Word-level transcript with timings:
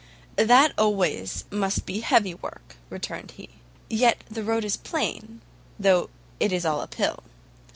"That 0.39 0.73
always 0.79 1.45
must 1.51 1.85
be 1.85 1.99
heavy 1.99 2.33
work," 2.33 2.75
returned 2.89 3.33
he, 3.37 3.49
"yet 3.87 4.23
the 4.31 4.43
road 4.43 4.65
is 4.65 4.75
plain, 4.75 5.41
though 5.77 6.09
it 6.39 6.51
is 6.51 6.65
all 6.65 6.81
up 6.81 6.95
hill. 6.95 7.19